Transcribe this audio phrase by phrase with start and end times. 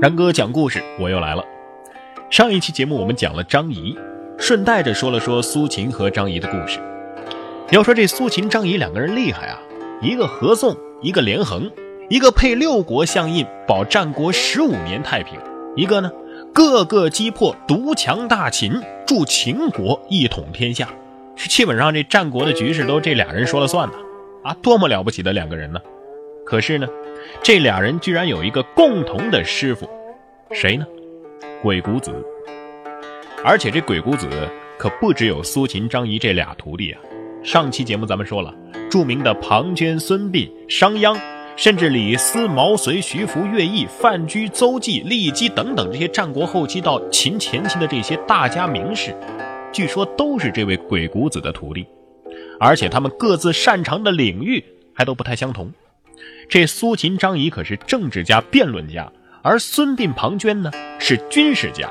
[0.00, 1.44] 然哥讲故事，我又来了。
[2.30, 3.98] 上一期节目我们讲了张仪，
[4.38, 6.78] 顺带着说了说苏秦和张仪的故事。
[7.72, 9.58] 要说这苏秦、张仪两个人厉害啊，
[10.00, 11.68] 一个合纵，一个连横，
[12.08, 15.36] 一个配六国相印，保战国十五年太平；
[15.74, 16.12] 一个呢，
[16.54, 20.88] 各个击破独强大秦，助秦国一统天下。
[21.34, 23.94] 基本上这战国的局势都这俩人说了算呢，
[24.44, 25.80] 啊，多么了不起的两个人呢！
[26.46, 26.86] 可是呢。
[27.42, 29.90] 这俩人居然有一个共同的师傅，
[30.52, 30.86] 谁呢？
[31.62, 32.12] 鬼谷子。
[33.44, 34.28] 而且这鬼谷子
[34.78, 37.00] 可不只有苏秦、张仪这俩徒弟啊。
[37.44, 38.54] 上期节目咱们说了，
[38.90, 41.16] 著名的庞涓、孙膑、商鞅，
[41.56, 49.14] 甚至李斯、毛遂、徐福、乐毅、范雎、邹忌、郦姬等等这些战国后期到秦前期的这些大家名士，
[49.72, 51.86] 据说都是这位鬼谷子的徒弟，
[52.58, 55.72] 而且他们各自擅长的领域还都不太相同。
[56.48, 59.12] 这苏秦、张仪可是政治家、辩论家，
[59.42, 61.88] 而孙膑、庞涓呢是军事家。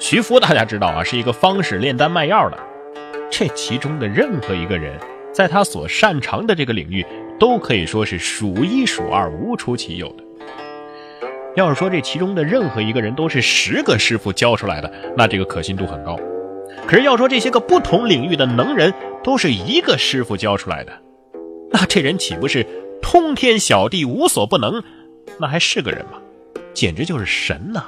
[0.00, 2.58] 徐福大家知道啊，是一个方士炼丹卖药的。
[3.30, 4.98] 这其中的任何一个人，
[5.32, 7.04] 在他所擅长的这个领域，
[7.38, 10.24] 都可以说是数一数二、无出其右的。
[11.56, 16.18] 要是说这其中的任何一个人都是十个师傅教出来的，那这个可信度很高。
[16.86, 20.92] 可是要说这些个不同领域的能人都是一个师傅教出来的，
[21.70, 22.66] 那这人岂不是？
[23.00, 24.82] 通天小地无所不能，
[25.38, 26.18] 那还是个人吗？
[26.74, 27.84] 简直就是神呐！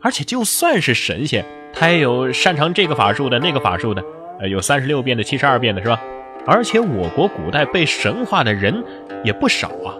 [0.00, 1.44] 而且就算是神仙，
[1.74, 4.02] 他也有擅长这个法术的、那个法术的，
[4.40, 6.00] 呃，有三十六变的、七十二变的，是吧？
[6.46, 8.82] 而且我国古代被神化的人
[9.22, 9.94] 也不少啊，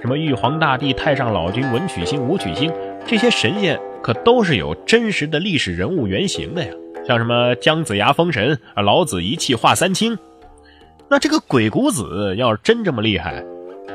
[0.00, 2.72] 什么玉皇大帝、太上老君、文曲星、武曲星，
[3.06, 6.72] 这些神仙可都是有真实的历史人物原型的呀。
[7.06, 10.16] 像什么姜子牙封神啊，老子一气化三清。
[11.08, 13.42] 那这个鬼谷子要是真这么厉害，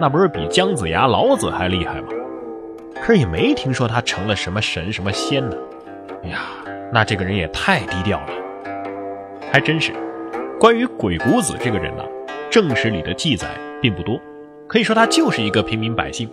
[0.01, 2.07] 那不是比姜子牙、老子还厉害吗？
[3.01, 5.55] 可是也没听说他成了什么神、什么仙呢。
[6.23, 6.39] 哎呀，
[6.91, 8.27] 那这个人也太低调了。
[9.51, 9.93] 还真是，
[10.59, 12.03] 关于鬼谷子这个人呢，
[12.49, 13.47] 正史里的记载
[13.81, 14.19] 并不多，
[14.67, 16.29] 可以说他就是一个平民百姓，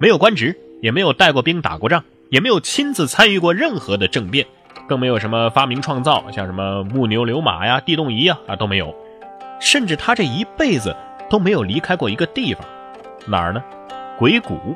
[0.00, 4.46] 没有官职，也没有带过兵、打过仗，也没有亲自参与过任何的政变，
[4.88, 8.94] 更没有什么发明创造，像什么木牛流马呀、地动仪呀啊都没有。
[9.60, 10.94] 甚至他这一辈子
[11.28, 12.64] 都没有离开过一个地方，
[13.26, 13.62] 哪儿呢？
[14.18, 14.74] 鬼谷。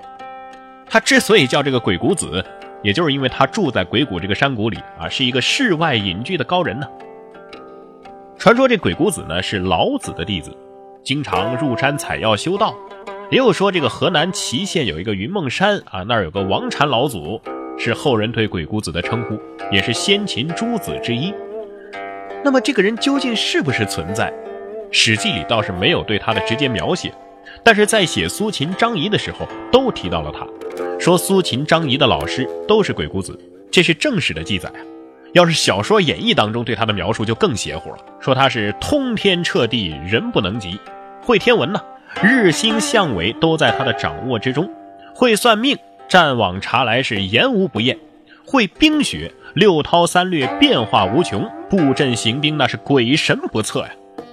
[0.91, 2.45] 他之所以叫这个鬼谷子，
[2.83, 6.87] 也就是因为他住在鬼谷这个山谷里啊，是一个世外隐居的高人呢。
[8.39, 10.57] 传说这鬼谷子呢是老子的弟子，
[11.03, 12.75] 经常入山采药修道。
[13.31, 17.39] 也有说这个河南淇县有一个云梦山啊，那儿有个王禅老祖，
[17.77, 19.39] 是后人对鬼谷子的称呼，
[19.71, 21.35] 也是先秦诸子之一。
[22.43, 24.33] 那么这个人究竟是不是存在？
[24.91, 27.13] 《史记》里倒是没有对他的直接描写，
[27.63, 30.47] 但是在写苏秦、张仪的时候都提到了他，
[30.99, 33.39] 说苏秦、张仪的老师都是鬼谷子，
[33.71, 34.81] 这是正史的记载啊。
[35.35, 40.79] 要是小说演义当中对他的描述就更邪乎了，说他是通天彻地，人不能及，
[41.23, 41.81] 会天文呢，
[42.23, 44.69] 日星相尾都在他的掌握之中，
[45.15, 45.77] 会算命，
[46.09, 47.99] 战往查来是言无不验，
[48.47, 53.91] 会冰雪，六韬三略变化无穷，布阵行兵那是鬼神不测呀。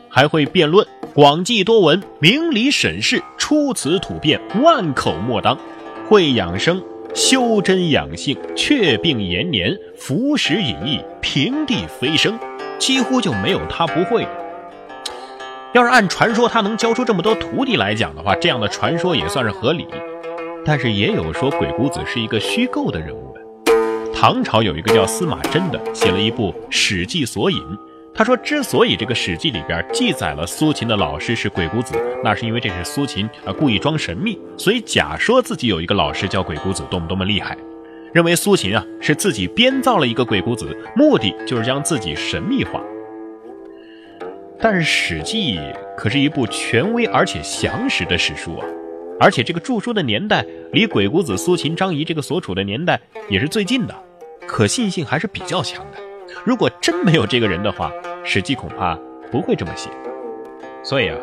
[0.07, 5.59] 还会辩论，广记多闻，明理审事，出此吐辩，万口莫当。
[6.07, 6.79] 会养生，
[7.15, 12.37] 修真养性，却病延年，服食隐逸，平地飞升，
[12.77, 14.29] 几乎就没有他不会的。
[15.73, 19.87] 要是按传说他能教出这么多徒弟来讲的话，这样的传说也算是合理。
[20.63, 24.11] 但是也有说鬼谷子是一个虚构的人物的。
[24.13, 27.57] 唐朝有一个叫司马真的，写了一部《史记索引》。
[28.17, 37.57] 他说：“之所以这个《史记》里边记载了苏秦的老师是鬼谷子，那是因为这是苏秦啊故意装神秘，所以假说自己有一个老师叫鬼谷子，多么多么厉害，
[38.13, 40.65] 认为苏秦啊是自己编造了一个鬼谷子，
[40.95, 42.81] 目的就是将自己神秘化。
[44.61, 45.57] 但是《史记》
[45.97, 48.65] 可是一部权威而且详实的史书啊，
[49.19, 52.97] 而且这个著书的年代离鬼谷子、苏秦、张仪这个所处的年代
[53.27, 53.93] 也是最近的，
[54.47, 55.97] 可信性还是比较强的。”
[56.43, 57.89] 如果真没有这个人的话，
[58.25, 58.97] 《史记》恐怕
[59.31, 59.89] 不会这么写。
[60.83, 61.17] 所以啊，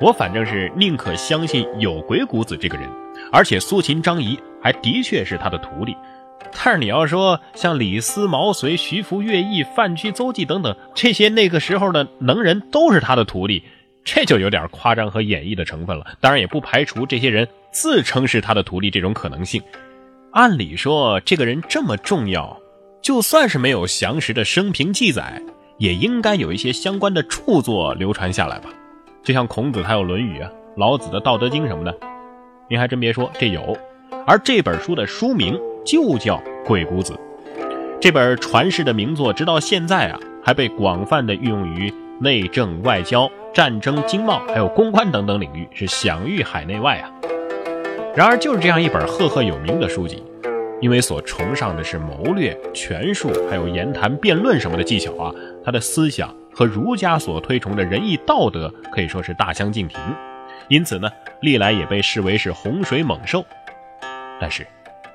[0.00, 2.88] 我反正是宁可相信有鬼谷子这个人，
[3.30, 5.94] 而且苏秦、张仪还的确是他的徒弟。
[6.52, 13.62] 但是你要说像李斯、毛遂、徐福、乐毅、范雎、邹忌等等这些那个时候的能人都是他的徒弟，
[14.04, 16.06] 这就有点夸张和演绎的成分了。
[16.20, 19.62] 当然，也不排除这些人自称是他的徒弟这种可能性。
[20.32, 22.58] 按理说，这个人这么重要。
[23.02, 25.40] 就算是没有详实的生平记载，
[25.78, 28.70] 也应该有一些相关的著作流传下来吧。
[29.22, 31.94] 就像孔子他有《论语》啊，老子的《道德经》什么的，
[32.68, 33.76] 您还真别说，这有。
[34.26, 37.12] 而这本书的书名就叫《鬼谷子》。
[38.00, 47.10] 这本传世的名作，直到现在啊，还被广泛的运用于内政、外交、战争、经贸，还有公关等等领域，是享誉海内外啊。
[48.14, 50.22] 然而，就是这样一本赫赫有名的书籍，
[50.80, 55.34] 因为所崇尚的是谋略、权术，还有言谈辩论什么的技巧啊，
[55.66, 59.98] 他的思想和儒家所推崇的仁义道德可以说是大相径庭，
[60.68, 61.10] 因此呢，
[61.42, 63.44] 历来也被视为是洪水猛兽。
[64.40, 64.64] 但是，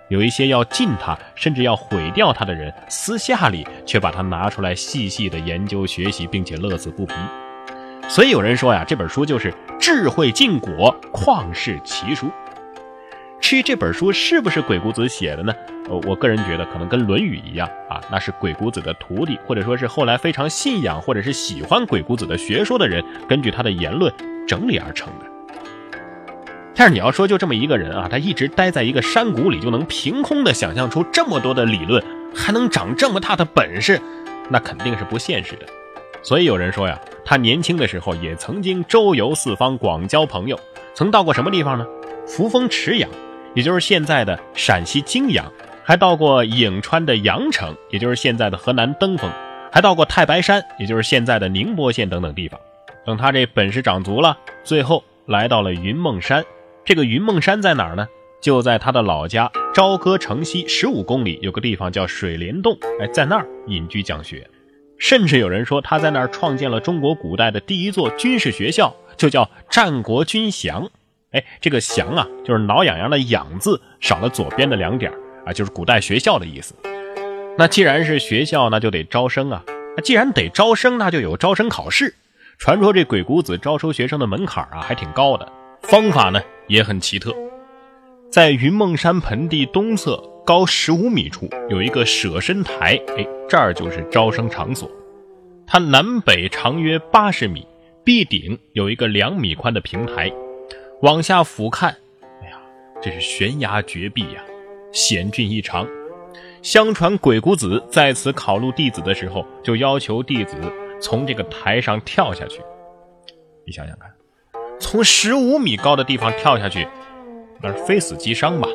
[0.09, 7.13] 有一些要禁他，甚至要毁掉他的人，私下里却把它拿出来细细的研究学习，并且乐此不疲。
[8.09, 12.29] 所以有人说呀，这本书就是智慧禁果，旷世奇书。
[13.51, 15.53] 至于这本书是不是鬼谷子写的呢？
[15.89, 24.09] 呃，我个人觉得可能跟《论语》一样啊，那是鬼谷子的徒弟，或者说是后来非常信仰或者是喜欢鬼谷子的学说的人，根据他的言论
[24.47, 25.25] 整理而成的。
[26.73, 32.01] 但是你要说就这么一个人啊，他一直待在一个山谷里，就能凭空的想象出这么多的理论，
[32.33, 33.99] 还能长这么大的本事，
[34.47, 35.65] 那肯定是不现实的。
[36.23, 40.57] 所以有人说呀，他年轻的时候也曾经周游四方，广交朋友，
[40.93, 41.85] 曾到过什么地方呢？
[42.25, 43.09] 扶风池阳。
[43.53, 45.51] 也就是现在的陕西泾阳，
[45.83, 49.29] 还到过颍川的阳城，也就是现在的河南登封，
[49.71, 52.59] 还到过太白山，也就是现在的宁波县等等地方。
[53.05, 56.43] 等他这本事长足了，最后来到了云梦山。
[56.85, 58.07] 这个云梦山在哪儿呢？
[58.41, 62.75] 就在他的老家朝歌城西十五公里，有个地方叫水帘洞。
[62.99, 64.47] 哎，在那儿隐居讲学，
[64.97, 70.89] 甚至有人说他在那儿创建了中国古代的第一座军事学校，就叫战国军饷。
[71.31, 75.11] 哎，这个“祥”啊，就是挠痒痒的“痒”字少了左边的两点
[75.45, 76.75] 啊，就是古代学校的意思。
[77.57, 79.63] 那既然是学校，那就得招生啊。
[79.95, 82.13] 那既然得招生，那就有招生考试。
[82.57, 85.49] 传说这鬼谷子招收学生的门槛啊，还挺高的，
[85.83, 87.33] 方法呢也很奇特。
[88.29, 94.89] 在云梦山盆地东侧高十五米处有一个舍身台，哎，这儿就是招生场所。
[95.65, 97.65] 它南北长约八十米，
[98.03, 100.31] 壁顶有一个两米宽的平台。
[101.01, 101.87] 往下俯瞰，
[102.41, 102.59] 哎呀，
[103.01, 104.43] 这是悬崖绝壁呀，
[104.91, 105.87] 险峻异常。
[106.61, 110.55] 相传鬼谷子在此考录弟子的时候，就要求弟子
[111.01, 112.61] 从这个台上跳下去。
[113.65, 114.11] 你想想看，
[114.79, 116.87] 从十五米高的地方跳下去，
[117.63, 118.67] 那是非死即伤吧？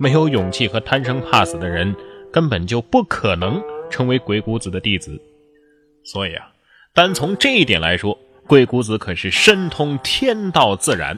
[0.00, 1.94] 没有勇气和贪生怕死的人，
[2.32, 5.20] 根本就不可能成为鬼谷子的弟子。
[6.02, 6.50] 所以啊，
[6.92, 8.18] 单从这一点来说，
[8.48, 11.16] 鬼谷子可是深通天道自然。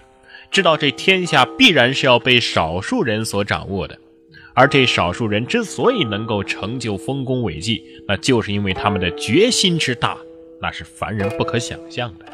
[0.52, 3.98] 知道这天下必然是要被少数人所掌握的，
[4.52, 10.14] 而这少数人之所以能够成就丰功伟绩，那就是因为他们的决心之大，
[10.60, 12.26] 那是凡人不可想象的。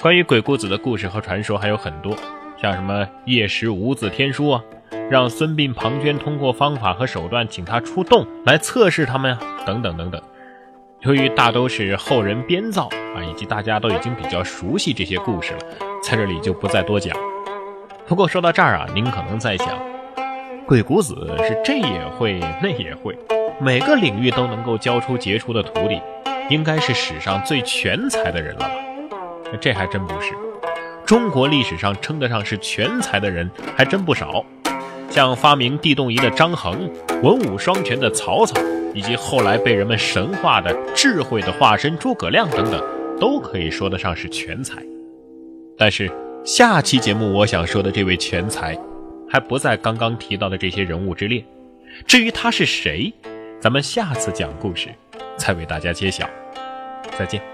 [0.00, 2.12] 关于鬼谷子的故事和传说还有很多，
[2.60, 4.64] 像什么夜识无字天书啊，
[5.08, 10.20] 让孙膑、庞涓通过方法和手段请他出洞来测试他们啊，等等等等。
[11.04, 15.58] 由于大都是后人编造啊，以及大家都已经比较熟悉这些故事了，
[16.02, 17.14] 在这里就不再多讲。
[18.06, 19.68] 不过说到这儿啊，您可能在想，
[20.66, 23.14] 鬼谷子是这也会那也会，
[23.60, 26.00] 每个领域都能够教出杰出的徒弟，
[26.48, 28.70] 应该是史上最全才的人了吧？
[29.60, 30.32] 这还真不是，
[31.04, 34.42] 中国历史上称得上是全才的人还真不少，
[35.10, 36.90] 像发明地动仪的张衡，
[37.22, 38.58] 文武双全的曹操。
[38.94, 42.82] 以及后来被人们神化的智慧的化身诸葛亮等等，
[43.20, 44.82] 都可以说得上是全才。
[45.76, 46.10] 但是
[46.44, 48.78] 下期节目我想说的这位全才，
[49.28, 51.44] 还不在刚刚提到的这些人物之列。
[52.06, 53.12] 至于他是谁，
[53.60, 54.88] 咱们下次讲故事
[55.36, 56.28] 再为大家揭晓。
[57.18, 57.53] 再见。